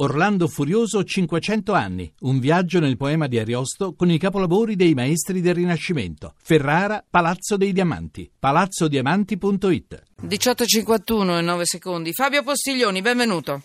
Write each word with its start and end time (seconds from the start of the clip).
Orlando 0.00 0.46
Furioso 0.46 1.02
500 1.02 1.72
anni, 1.72 2.12
un 2.20 2.38
viaggio 2.38 2.78
nel 2.78 2.96
poema 2.96 3.26
di 3.26 3.36
Ariosto 3.36 3.94
con 3.96 4.08
i 4.08 4.16
capolavori 4.16 4.76
dei 4.76 4.94
maestri 4.94 5.40
del 5.40 5.56
Rinascimento. 5.56 6.34
Ferrara, 6.40 7.04
Palazzo 7.08 7.56
dei 7.56 7.72
Diamanti, 7.72 8.30
palazzodiamanti.it. 8.38 10.02
18.51 10.22 11.38
e 11.38 11.40
9 11.40 11.66
secondi. 11.66 12.12
Fabio 12.12 12.44
Postiglioni, 12.44 13.02
benvenuto. 13.02 13.62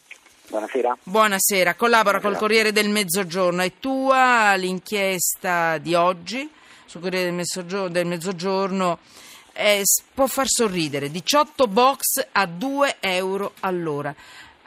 Buonasera. 0.50 0.98
Buonasera, 1.04 1.76
collabora 1.76 2.20
col 2.20 2.36
Corriere 2.36 2.72
del 2.72 2.90
Mezzogiorno. 2.90 3.62
È 3.62 3.74
tua 3.80 4.56
l'inchiesta 4.56 5.78
di 5.78 5.94
oggi 5.94 6.50
sul 6.86 7.02
Corriere 7.02 7.26
del 7.26 7.36
Mezzogiorno, 7.36 7.90
del 7.90 8.08
Mezzogiorno 8.08 8.98
eh, 9.54 9.84
può 10.16 10.26
far 10.26 10.48
sorridere. 10.48 11.12
18 11.12 11.68
box 11.68 12.28
a 12.32 12.48
2 12.48 12.96
euro 13.02 13.54
all'ora 13.60 14.16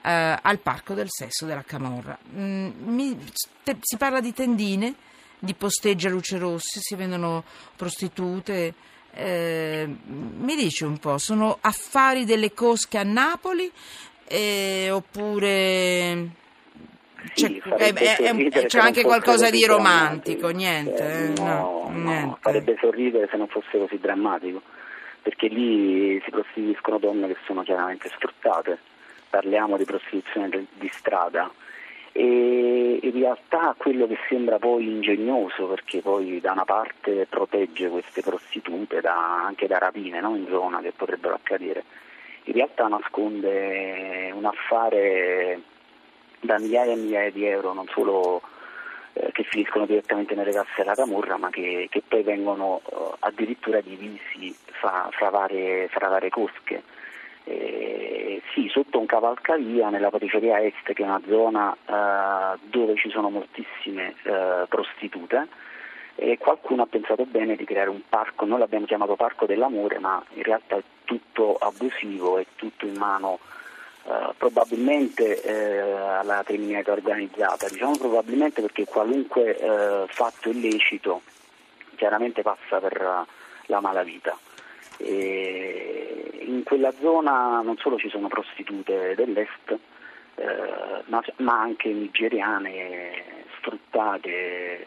eh, 0.06 0.38
al 0.40 0.58
Parco 0.60 0.94
del 0.94 1.08
Sesso 1.08 1.46
della 1.46 1.62
Camorra. 1.62 2.16
Mm, 2.34 2.70
mi, 2.84 3.18
te, 3.64 3.76
si 3.80 3.96
parla 3.96 4.20
di 4.20 4.32
tendine, 4.32 4.94
di 5.38 5.54
posteggi 5.54 6.06
a 6.06 6.10
luce 6.10 6.38
rosse, 6.38 6.80
si 6.80 6.94
vendono 6.94 7.42
prostitute. 7.76 8.74
Eh, 9.12 9.88
mi 10.06 10.54
dice 10.56 10.84
un 10.84 10.98
po', 10.98 11.16
sono 11.18 11.56
affari 11.62 12.24
delle 12.26 12.52
cosche 12.52 12.98
a 12.98 13.02
Napoli 13.02 13.70
eh, 14.28 14.90
oppure 14.90 16.28
c'è, 17.32 17.46
Sì, 17.46 17.56
eh, 17.56 17.60
farebbe 17.62 18.00
è- 18.00 18.16
è- 18.16 18.26
sorridere 18.28 18.66
c'è 18.66 18.78
anche 18.78 19.02
qualcosa 19.02 19.48
di 19.48 19.64
romantico, 19.64 20.48
niente, 20.50 21.02
Eh, 21.02 21.24
eh? 21.30 21.32
no, 21.42 21.88
no, 21.88 21.90
niente. 21.90 22.36
farebbe 22.40 22.76
sorridere 22.78 23.26
se 23.30 23.36
non 23.38 23.48
fosse 23.48 23.78
così 23.78 23.98
drammatico, 23.98 24.60
perché 25.22 25.48
lì 25.48 26.20
si 26.22 26.30
prostituiscono 26.30 26.98
donne 26.98 27.28
che 27.28 27.36
sono 27.46 27.62
chiaramente 27.62 28.10
sfruttate, 28.14 28.78
parliamo 29.28 29.76
di 29.76 29.84
prostituzione 29.84 30.66
di 30.72 30.90
strada 30.92 31.50
e 32.12 32.98
in 33.02 33.12
realtà 33.12 33.74
quello 33.76 34.06
che 34.06 34.16
sembra 34.26 34.58
poi 34.58 34.86
ingegnoso, 34.86 35.66
perché 35.66 36.00
poi 36.00 36.40
da 36.40 36.52
una 36.52 36.64
parte 36.64 37.26
protegge 37.28 37.90
queste 37.90 38.22
prostitute 38.22 39.02
da- 39.02 39.44
anche 39.44 39.66
da 39.66 39.76
rapine 39.76 40.20
no? 40.20 40.34
in 40.34 40.46
zona 40.48 40.80
che 40.80 40.92
potrebbero 40.92 41.34
accadere, 41.34 41.84
in 42.44 42.54
realtà 42.54 42.88
nasconde 42.88 44.30
un 44.32 44.46
affare 44.46 45.60
da 46.40 46.58
migliaia 46.58 46.92
e 46.92 46.96
migliaia 46.96 47.30
di 47.30 47.44
euro, 47.44 47.74
non 47.74 47.86
solo 47.88 48.40
eh, 49.12 49.30
che 49.32 49.42
finiscono 49.42 49.84
direttamente 49.84 50.34
nelle 50.34 50.52
casse 50.52 50.72
della 50.78 50.94
Camorra, 50.94 51.36
ma 51.36 51.50
che, 51.50 51.88
che 51.90 52.02
poi 52.06 52.22
vengono 52.22 52.80
eh, 52.90 52.94
addirittura 53.20 53.82
divisi 53.82 54.56
fra, 54.64 55.08
fra 55.12 55.28
varie, 55.28 55.88
fra 55.88 56.08
varie 56.08 56.30
cosche. 56.30 56.82
Eh, 57.44 58.15
sì, 58.52 58.68
sotto 58.68 58.98
un 58.98 59.06
cavalcavia 59.06 59.88
nella 59.88 60.10
periferia 60.10 60.60
est, 60.60 60.92
che 60.92 61.02
è 61.02 61.06
una 61.06 61.20
zona 61.26 61.74
eh, 61.74 62.58
dove 62.64 62.96
ci 62.96 63.10
sono 63.10 63.30
moltissime 63.30 64.14
eh, 64.22 64.64
prostitute, 64.68 65.48
e 66.14 66.38
qualcuno 66.38 66.82
ha 66.82 66.86
pensato 66.86 67.24
bene 67.26 67.56
di 67.56 67.64
creare 67.64 67.90
un 67.90 68.00
parco, 68.08 68.46
noi 68.46 68.58
l'abbiamo 68.58 68.86
chiamato 68.86 69.16
Parco 69.16 69.44
dell'Amore, 69.44 69.98
ma 69.98 70.22
in 70.34 70.42
realtà 70.42 70.76
è 70.76 70.82
tutto 71.04 71.56
abusivo, 71.56 72.38
è 72.38 72.46
tutto 72.56 72.86
in 72.86 72.96
mano 72.96 73.38
eh, 74.04 74.32
probabilmente 74.36 75.42
eh, 75.42 75.80
alla 75.90 76.42
criminalità 76.42 76.92
organizzata, 76.92 77.68
diciamo 77.68 77.98
probabilmente 77.98 78.62
perché 78.62 78.84
qualunque 78.86 79.58
eh, 79.58 80.06
fatto 80.08 80.48
illecito 80.48 81.20
chiaramente 81.96 82.42
passa 82.42 82.78
per 82.78 83.26
la 83.66 83.80
malavita. 83.80 84.38
E 84.98 86.25
in 86.46 86.62
quella 86.62 86.92
zona 87.00 87.60
non 87.62 87.76
solo 87.78 87.98
ci 87.98 88.08
sono 88.08 88.28
prostitute 88.28 89.14
dell'est, 89.14 89.78
eh, 90.36 91.02
ma, 91.06 91.22
ma 91.38 91.60
anche 91.60 91.88
nigeriane 91.88 93.22
sfruttate 93.58 94.86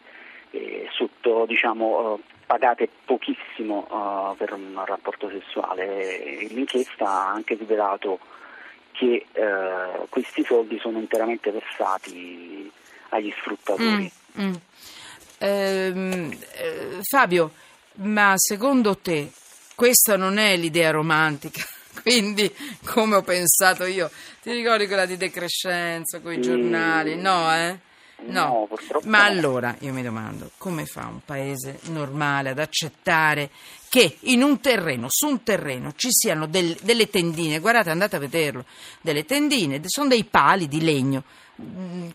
eh, 0.51 0.87
sotto, 0.91 1.45
diciamo, 1.45 2.17
eh, 2.17 2.21
pagate 2.45 2.89
pochissimo 3.05 3.87
eh, 3.89 4.35
per 4.37 4.53
un 4.53 4.81
rapporto 4.85 5.29
sessuale. 5.29 6.47
L'inchiesta 6.49 7.05
ha 7.05 7.31
anche 7.31 7.55
rivelato 7.55 8.19
che 8.91 9.25
eh, 9.31 10.07
questi 10.09 10.43
soldi 10.43 10.79
sono 10.79 10.99
interamente 10.99 11.51
versati 11.51 12.71
agli 13.09 13.31
sfruttatori. 13.39 14.11
Mm, 14.39 14.45
mm. 14.45 14.53
Ehm, 15.39 16.37
eh, 16.57 16.97
Fabio, 17.01 17.51
ma 17.95 18.33
secondo 18.35 18.97
te 18.97 19.31
questa 19.79 20.17
non 20.17 20.37
è 20.39 20.57
l'idea 20.57 20.91
romantica? 20.91 21.63
Quindi, 22.03 22.53
come 22.83 23.15
ho 23.15 23.21
pensato 23.21 23.85
io, 23.85 24.11
ti 24.41 24.51
ricordi 24.51 24.87
quella 24.87 25.05
di 25.05 25.15
decrescenza 25.15 26.19
con 26.19 26.33
i 26.33 26.41
giornali? 26.41 27.15
No, 27.15 27.49
eh? 27.55 27.79
No, 28.25 28.65
purtroppo 28.67 29.07
Ma 29.07 29.19
no. 29.19 29.23
allora 29.23 29.73
io 29.79 29.93
mi 29.93 30.03
domando 30.03 30.51
come 30.57 30.85
fa 30.85 31.05
un 31.05 31.21
paese 31.23 31.79
normale 31.83 32.49
ad 32.49 32.59
accettare 32.59 33.51
che 33.87 34.17
in 34.23 34.43
un 34.43 34.59
terreno, 34.59 35.07
su 35.09 35.27
un 35.27 35.43
terreno, 35.43 35.93
ci 35.95 36.09
siano 36.11 36.45
del- 36.45 36.77
delle 36.81 37.09
tendine, 37.09 37.59
guardate, 37.59 37.89
andate 37.89 38.17
a 38.17 38.19
vederlo, 38.19 38.65
delle 38.99 39.23
tendine, 39.23 39.79
sono 39.85 40.09
dei 40.09 40.25
pali 40.25 40.67
di 40.67 40.81
legno, 40.81 41.23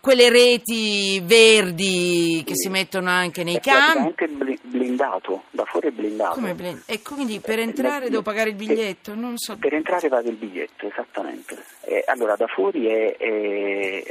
quelle 0.01 0.29
reti 0.31 1.21
verdi 1.21 2.43
che 2.45 2.55
Sì. 2.55 2.63
si 2.65 2.69
mettono 2.69 3.11
anche 3.11 3.43
nei 3.45 3.61
campi. 3.61 4.27
bli- 4.29 4.59
blindato, 4.63 5.45
da 5.51 5.65
fuori 5.65 5.89
è 5.89 5.91
blindato. 5.91 6.41
Blind- 6.41 6.83
E 6.87 7.01
quindi 7.03 7.41
per 7.41 7.59
entrare 7.59 8.07
Eh, 8.07 8.11
devo 8.11 8.23
pagare 8.23 8.51
il 8.51 8.55
eh, 8.55 8.59
biglietto? 8.59 9.15
Non 9.15 9.37
so. 9.37 9.57
Per 9.57 9.73
entrare 9.75 10.09
paga 10.09 10.29
il 10.29 10.37
biglietto, 10.37 10.87
esattamente. 10.89 11.57
Eh, 11.83 12.03
allora, 12.07 12.35
da 12.37 12.47
fuori 12.47 12.87
è, 12.87 13.17
è- 13.17 14.03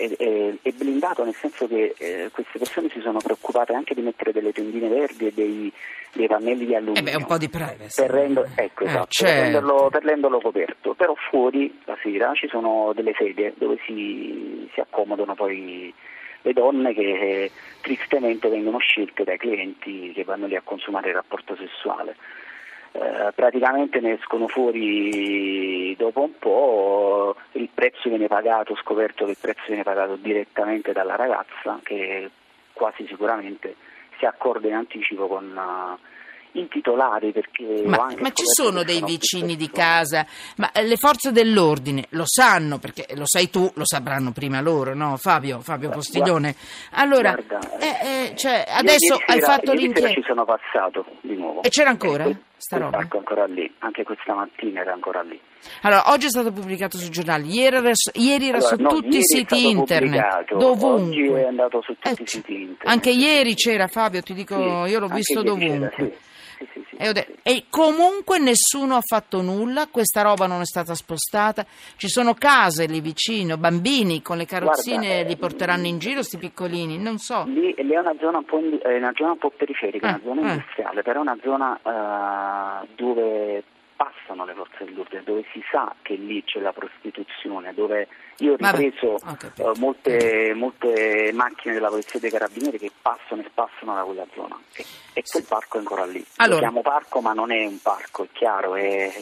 è- 0.62 0.72
blindato 0.74 1.24
nel 1.24 1.36
senso 1.36 1.68
che 1.68 1.94
eh, 1.98 2.30
queste 2.32 2.58
persone 2.60 2.90
si 2.92 3.00
sono 3.02 3.20
preoccupate 3.20 3.74
anche 3.74 3.94
di 3.94 4.02
mettere 4.02 4.32
delle 4.32 4.52
tendine 4.52 4.88
verdi 4.88 5.28
e 5.28 5.32
dei, 5.34 5.72
dei 6.14 6.28
pannelli 6.28 6.66
di 6.66 6.76
alluminio. 6.76 7.00
Eh 7.02 7.04
beh, 7.04 7.16
un 7.16 7.26
po' 7.26 7.38
di 7.38 7.50
privacy. 7.50 8.02
Per, 8.02 8.10
rendo- 8.12 8.46
ecco, 8.56 8.84
Eh, 8.84 8.88
esatto, 8.88 9.06
per 9.06 9.08
certo. 9.14 9.42
renderlo, 9.42 9.90
per 9.92 10.04
renderlo 10.04 10.40
coperto, 10.42 10.94
però 10.94 11.14
fuori 11.30 11.80
la 11.86 11.98
sera 12.02 12.34
ci 12.34 12.48
sono 12.50 12.92
delle 12.96 13.14
sedie 13.18 13.54
dove 13.58 13.78
si, 13.86 14.53
si 14.74 14.80
accomodano 14.80 15.36
poi 15.36 15.94
le 16.42 16.54
donne 16.54 16.94
che 16.94 17.02
eh, 17.02 17.52
tristemente 17.82 18.50
vengono 18.50 18.78
scelte 18.78 19.24
dai 19.24 19.38
clienti 19.38 20.12
che 20.14 20.24
vanno 20.24 20.46
lì 20.46 20.56
a 20.56 20.62
consumare 20.64 21.10
il 21.10 21.16
rapporto 21.16 21.56
sessuale. 21.56 22.16
Eh, 22.92 23.32
praticamente 23.34 24.00
ne 24.02 24.14
escono 24.14 24.48
fuori 24.48 25.96
dopo 25.96 26.22
un 26.22 26.38
po', 26.38 27.36
il 27.54 27.70
prezzo 27.74 28.10
viene 28.10 28.28
pagato, 28.28 28.76
scoperto 28.76 29.26
che 29.26 29.32
il 29.32 29.38
prezzo 29.40 29.64
viene 29.68 29.84
pagato 29.84 30.16
direttamente 30.16 30.92
dalla 30.92 31.16
ragazza 31.16 31.80
che 31.82 32.30
quasi 32.74 33.08
sicuramente 33.08 33.76
si 34.20 34.26
accorda 34.26 34.68
in 34.68 34.76
anticipo 34.76 35.28
con 35.28 35.58
eh, 35.58 36.12
i 36.54 36.68
titolari 36.70 37.32
perché 37.32 37.84
Ma, 37.86 38.08
ma 38.20 38.32
ci 38.32 38.44
sono 38.46 38.84
dei 38.84 39.02
vicini 39.04 39.56
di 39.56 39.70
casa, 39.70 40.26
ma 40.58 40.72
eh, 40.72 40.84
le 40.84 40.98
forze 40.98 41.32
dell'ordine 41.32 42.06
lo 42.10 42.24
sanno, 42.26 42.78
perché 42.78 43.08
lo 43.16 43.24
sai 43.26 43.50
tu, 43.50 43.70
lo 43.76 43.86
sapranno 43.86 44.32
prima 44.32 44.62
loro, 44.62 44.94
no 44.94 45.18
Fabio, 45.18 45.60
Fabio 45.62 45.90
Guarda, 45.90 45.96
Postiglione? 45.96 46.56
Allora, 46.92 47.34
Guarda, 47.34 47.78
eh, 47.80 48.30
eh, 48.32 48.36
cioè, 48.36 48.66
io 48.68 48.74
adesso 48.76 49.14
hai 49.26 49.40
sera- 49.40 49.46
fatto 49.54 49.74
l'inchiesta. 49.74 50.14
ci 50.14 50.24
sono 50.26 50.46
passato 50.46 51.06
di 51.22 51.36
nuovo. 51.36 51.62
E 51.64 51.70
c'era 51.70 51.90
ancora, 51.90 52.24
quel- 52.24 52.40
sta 52.58 52.78
roba? 52.78 53.00
è 53.00 53.08
ancora 53.10 53.46
lì, 53.46 53.72
anche 53.80 54.04
questa 54.04 54.34
mattina 54.34 54.82
era 54.82 54.94
ancora 54.94 55.22
lì. 55.22 55.40
Allora, 55.84 56.12
oggi 56.12 56.26
è 56.26 56.30
stato 56.30 56.52
pubblicato 56.52 56.98
sui 56.98 57.10
giornali, 57.10 57.50
ieri 57.50 57.78
era, 57.78 57.92
ieri 58.14 58.48
era 58.50 58.58
Allora, 58.58 58.76
su 58.76 58.82
no, 58.82 58.90
tutti 58.90 59.18
i 59.18 59.24
siti 59.24 59.70
internet, 59.70 60.54
dovunque. 60.56 61.10
Oggi 61.30 61.42
è 61.42 61.46
andato 61.48 61.82
su 61.82 61.94
tutti 61.98 62.22
Eh, 62.22 62.24
i 62.24 62.28
siti 62.28 62.54
internet. 62.54 62.88
Anche 62.88 63.10
ieri 63.12 63.56
c'era 63.56 63.88
Fabio, 63.88 64.22
ti 64.22 64.34
dico, 64.34 64.56
Sì, 64.86 64.92
io 64.92 65.00
l'ho 65.00 65.08
visto 65.08 65.40
ieri 65.42 65.58
c'era, 65.58 65.68
dovunque. 65.78 65.94
sì. 65.96 66.32
Sì, 66.72 66.82
sì, 66.82 66.86
sì, 66.90 66.96
E, 66.98 67.38
e 67.44 67.66
comunque 67.70 68.40
nessuno 68.40 68.96
ha 68.96 69.02
fatto 69.02 69.42
nulla, 69.42 69.88
questa 69.88 70.22
roba 70.22 70.48
non 70.48 70.62
è 70.62 70.66
stata 70.66 70.94
spostata, 70.96 71.66
ci 71.98 72.08
sono 72.08 72.34
case 72.34 72.86
lì 72.86 73.02
vicino, 73.02 73.58
bambini 73.58 74.22
con 74.22 74.38
le 74.38 74.46
carrozzine 74.46 74.98
Guarda, 75.08 75.20
eh, 75.20 75.24
li 75.28 75.38
porteranno 75.38 75.88
in 75.88 75.98
giro, 76.00 76.22
sti 76.24 76.38
piccolini, 76.38 76.98
non 76.98 77.18
so. 77.18 77.44
Lì, 77.48 77.74
lì 77.78 77.92
è 77.94 77.98
una 78.00 78.16
zona 78.20 78.38
un 78.38 78.46
po', 78.46 78.60
in- 78.60 78.80
è 78.82 78.98
una 78.98 79.12
zona 79.16 79.32
un 79.32 79.38
po' 79.38 79.52
periferica, 79.56 80.08
Eh, 80.08 80.10
una 80.10 80.22
zona 80.24 80.42
eh. 80.42 80.50
industriale, 80.54 81.02
però 81.02 81.20
è 81.20 81.22
una 81.22 81.38
zona 81.42 82.82
eh, 82.84 82.88
dove 82.96 83.64
passano 84.04 84.46
le 84.46 84.54
forze 84.54 84.84
dell'ordine, 84.86 85.24
dove 85.24 85.46
si 85.54 85.64
sa 85.72 85.94
che 86.02 86.16
lì 86.16 86.44
c'è 86.44 86.60
la 86.60 86.74
prostituzione, 86.74 87.74
dove 87.74 88.08
io 88.38 88.54
ho 88.54 88.56
Vabbè, 88.60 88.78
ripreso 88.78 89.14
ho 89.14 89.36
capito. 89.38 89.72
eh, 89.74 89.80
molte, 89.80 90.54
molte 90.56 91.32
macchine 91.34 91.74
della 91.74 91.90
polizia 91.90 92.14
e 92.16 92.20
dei 92.20 92.32
carabinieri 92.32 92.78
che 92.78 92.92
passano 93.02 93.42
e 93.42 93.46
spassano 93.50 93.94
da 93.96 94.02
quella 94.04 94.26
zona 94.34 94.60
e, 94.74 94.86
e 95.14 95.24
quel 95.30 95.44
parco 95.44 95.78
è 95.78 95.80
ancora 95.80 96.06
lì. 96.06 96.24
Allora. 96.38 96.56
Lo 96.56 96.62
chiamo 96.62 96.82
parco 96.82 97.22
ma 97.22 97.34
non 97.34 97.52
è 97.52 97.66
un 97.66 97.80
parco, 97.82 98.24
è 98.24 98.28
chiaro, 98.32 98.76
è, 98.76 99.14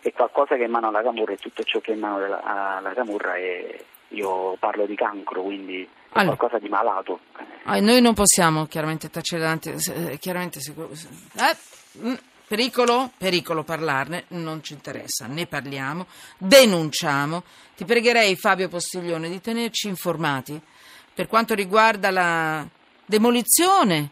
è 0.00 0.12
qualcosa 0.12 0.56
che 0.56 0.62
è 0.62 0.66
in 0.66 0.70
mano 0.70 0.88
alla 0.88 1.02
Camurra 1.02 1.32
e 1.32 1.36
tutto 1.36 1.62
ciò 1.64 1.80
che 1.80 1.92
è 1.92 1.94
in 1.94 2.00
mano 2.00 2.18
della- 2.18 2.42
alla 2.42 2.92
Camurra 2.94 3.34
è, 3.36 3.84
io 4.08 4.56
parlo 4.58 4.86
di 4.86 4.94
cancro, 4.94 5.42
quindi 5.42 5.82
è 5.82 5.88
Allora. 6.18 6.36
qualcosa 6.36 6.58
di 6.62 6.68
malato. 6.68 7.20
Ah, 7.64 7.78
noi 7.80 8.00
non 8.00 8.12
possiamo 8.14 8.66
chiaramente 8.66 9.08
tacere 9.10 9.40
davanti, 9.42 9.70
eh, 9.70 10.18
chiaramente 10.18 10.60
sicuro- 10.60 10.90
eh, 10.90 11.56
mm, 11.98 12.14
pericolo, 12.46 13.12
pericolo 13.16 13.64
parlarne, 13.64 14.24
non 14.28 14.62
ci 14.62 14.72
interessa, 14.72 15.26
ne 15.26 15.46
parliamo, 15.46 16.06
denunciamo. 16.38 17.44
Ti 17.76 17.84
pregherei 17.84 18.36
Fabio 18.36 18.68
Postiglione 18.68 19.28
di 19.28 19.40
tenerci 19.40 19.88
informati 19.88 20.60
per 21.14 21.26
quanto 21.26 21.54
riguarda 21.54 22.10
la 22.10 22.66
demolizione, 23.04 24.10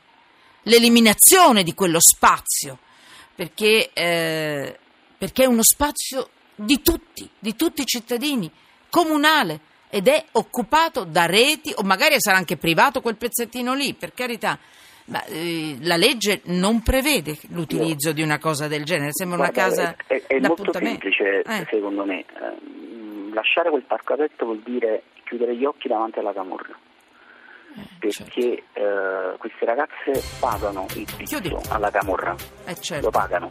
l'eliminazione 0.62 1.62
di 1.62 1.74
quello 1.74 1.98
spazio, 2.00 2.78
perché, 3.34 3.90
eh, 3.92 4.78
perché 5.16 5.44
è 5.44 5.46
uno 5.46 5.62
spazio 5.62 6.30
di 6.54 6.82
tutti, 6.82 7.28
di 7.38 7.56
tutti 7.56 7.82
i 7.82 7.86
cittadini, 7.86 8.50
comunale 8.90 9.60
ed 9.88 10.08
è 10.08 10.24
occupato 10.32 11.04
da 11.04 11.26
reti 11.26 11.72
o 11.74 11.82
magari 11.82 12.16
sarà 12.18 12.36
anche 12.36 12.56
privato 12.56 13.00
quel 13.00 13.16
pezzettino 13.16 13.74
lì, 13.74 13.94
per 13.94 14.14
carità. 14.14 14.58
Ma 15.10 15.24
eh, 15.24 15.76
la 15.82 15.96
legge 15.96 16.40
non 16.44 16.82
prevede 16.82 17.36
l'utilizzo 17.48 18.10
no. 18.10 18.14
di 18.14 18.22
una 18.22 18.38
cosa 18.38 18.68
del 18.68 18.84
genere, 18.84 19.10
sembra 19.12 19.38
Guarda, 19.38 19.64
una 19.64 19.68
casa 19.68 19.96
è, 20.06 20.22
è 20.26 20.38
molto 20.38 20.72
semplice 20.72 21.42
Eh. 21.42 21.66
secondo 21.68 22.04
me. 22.04 22.20
Eh, 22.20 23.34
lasciare 23.34 23.70
quel 23.70 23.82
parco 23.82 24.12
aperto 24.12 24.44
vuol 24.44 24.60
dire 24.64 25.02
chiudere 25.24 25.56
gli 25.56 25.64
occhi 25.64 25.88
davanti 25.88 26.20
alla 26.20 26.32
camorra. 26.32 26.76
Certo. 28.00 28.24
Perché 28.24 28.62
eh, 28.72 29.36
queste 29.38 29.64
ragazze 29.64 30.22
pagano 30.38 30.86
il 30.94 31.06
pizzo 31.16 31.40
alla 31.68 31.90
camorra, 31.90 32.34
Eh, 32.64 32.74
lo 32.74 32.80
certo. 32.80 33.10
pagano 33.10 33.48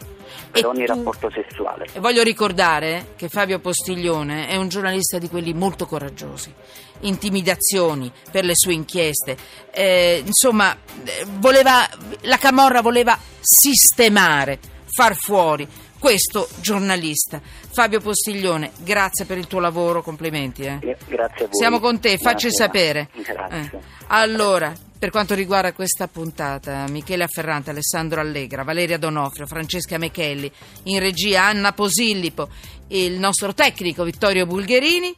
per 0.52 0.64
E 0.64 0.68
ogni 0.68 0.86
tu- 0.86 0.94
rapporto 0.94 1.30
sessuale. 1.32 1.88
E 1.94 2.00
voglio 2.00 2.24
ricordare 2.24 3.14
che 3.16 3.30
Fabio 3.30 3.60
Postiglione 3.60 4.48
è 4.48 4.56
un 4.58 4.68
giornalista 4.68 5.18
di 5.18 5.30
quelli 5.30 5.54
molto 5.54 5.86
coraggiosi, 5.86 6.54
intimidazioni 7.02 8.12
per 8.32 8.44
le 8.46 8.54
sue 8.56 8.74
inchieste, 8.74 9.38
eh, 9.72 10.22
insomma, 10.26 10.76
eh, 11.04 11.26
voleva, 11.38 11.88
la 12.22 12.38
Camorra 12.38 12.82
voleva 12.82 13.18
sistemare, 13.40 14.60
far 14.92 15.16
fuori 15.16 15.68
questo 16.00 16.48
giornalista. 16.62 17.42
Fabio 17.80 18.02
Postiglione, 18.02 18.72
grazie 18.84 19.24
per 19.24 19.38
il 19.38 19.48
tuo 19.48 19.62
lavoro, 19.62 20.02
complimenti. 20.04 20.64
eh. 20.64 20.80
Eh, 20.82 20.98
Grazie 21.08 21.46
a 21.46 21.48
voi. 21.48 21.56
Siamo 21.58 21.80
con 21.80 21.98
te, 22.02 22.18
facci 22.18 22.52
sapere. 22.52 23.08
Grazie. 23.24 23.72
Eh. 23.74 23.80
Allora, 24.08 24.74
per 25.00 25.10
quanto 25.12 25.34
riguarda 25.34 25.72
questa 25.72 26.10
puntata, 26.10 26.86
Michele 26.90 27.24
Afferrante, 27.24 27.70
Alessandro 27.70 28.20
Allegra, 28.20 28.64
Valeria 28.66 28.98
Donofrio, 28.98 29.46
Francesca 29.48 29.98
Mechelli, 29.98 30.52
in 30.84 31.00
regia 31.00 31.46
Anna 31.46 31.72
Posillipo, 31.72 32.50
il 32.90 33.18
nostro 33.18 33.54
tecnico 33.54 34.04
Vittorio 34.04 34.46
Bulgherini, 34.46 35.16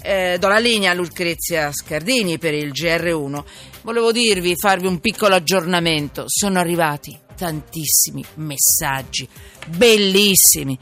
eh, 0.00 0.36
do 0.38 0.46
la 0.46 0.58
linea 0.58 0.92
a 0.92 0.94
Lucrezia 0.94 1.72
Scardini 1.72 2.38
per 2.38 2.54
il 2.54 2.70
GR1. 2.70 3.42
Volevo 3.82 4.12
dirvi, 4.12 4.54
farvi 4.56 4.86
un 4.86 5.00
piccolo 5.00 5.34
aggiornamento. 5.34 6.26
Sono 6.28 6.60
arrivati 6.60 7.22
tantissimi 7.34 8.24
messaggi, 8.34 9.28
bellissimi. 9.66 10.78